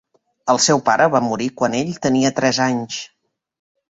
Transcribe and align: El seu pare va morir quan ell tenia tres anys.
El 0.53 0.59
seu 0.67 0.79
pare 0.87 1.05
va 1.15 1.21
morir 1.25 1.49
quan 1.61 1.77
ell 1.81 1.93
tenia 2.07 2.33
tres 2.39 2.61
anys. 2.69 2.99